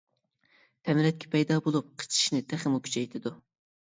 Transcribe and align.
تەمرەتكە 0.87 1.29
پەيدا 1.35 1.59
بولۇپ 1.67 1.91
قېچىشىشنى 2.03 2.41
تېخىمۇ 2.53 2.83
كۈچەيتىدۇ. 2.87 3.35